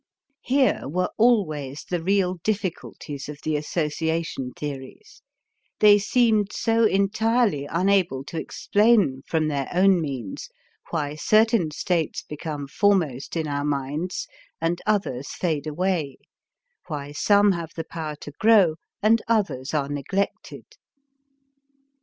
Here 0.41 0.87
were 0.89 1.11
always 1.19 1.83
the 1.87 2.01
real 2.01 2.37
difficulties 2.43 3.29
of 3.29 3.37
the 3.43 3.55
association 3.55 4.51
theories; 4.51 5.21
they 5.77 5.99
seemed 5.99 6.51
so 6.51 6.85
entirely 6.85 7.67
unable 7.69 8.23
to 8.23 8.39
explain 8.39 9.21
from 9.27 9.47
their 9.47 9.69
own 9.71 10.01
means 10.01 10.49
why 10.89 11.13
certain 11.13 11.69
states 11.69 12.23
become 12.23 12.65
foremost 12.67 13.35
in 13.37 13.47
our 13.47 13.63
minds 13.63 14.27
and 14.59 14.81
others 14.87 15.33
fade 15.35 15.67
away, 15.67 16.17
why 16.87 17.11
some 17.11 17.51
have 17.51 17.69
the 17.75 17.85
power 17.85 18.15
to 18.21 18.31
grow 18.39 18.77
and 19.03 19.21
others 19.27 19.71
are 19.71 19.87
neglected. 19.87 20.65